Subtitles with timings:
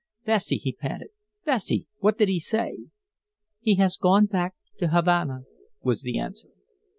[0.25, 1.09] "Bessie!" he panted.
[1.45, 1.85] "Bessie!
[1.99, 2.87] What did he say?"
[3.59, 5.41] "He has gone back to Havana,"
[5.83, 6.49] was the answer.